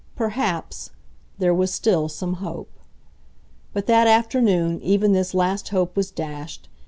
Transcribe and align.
Perhaps... 0.15 0.89
there 1.37 1.53
was 1.53 1.71
still 1.71 2.09
some 2.09 2.33
hope. 2.41 2.71
But 3.71 3.85
that 3.85 4.07
afternoon 4.07 4.81
even 4.81 5.13
this 5.13 5.35
last 5.35 5.69
hope 5.69 5.95
was 5.95 6.09
dashed. 6.09 6.69